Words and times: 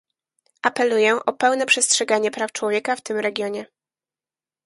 Apeluję 0.63 1.15
o 1.25 1.33
pełne 1.33 1.65
przestrzeganie 1.65 2.31
praw 2.31 2.51
człowieka 2.51 2.95
w 2.95 3.01
tym 3.01 3.17
regionie 3.19 3.65